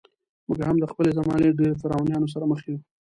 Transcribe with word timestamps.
موږ 0.47 0.59
هم 0.67 0.77
د 0.79 0.85
خپلې 0.91 1.09
زمانې 1.17 1.47
له 1.49 1.57
ډېرو 1.59 1.79
فرعونانو 1.81 2.31
سره 2.33 2.45
مخ 2.51 2.59
یو. 2.69 2.77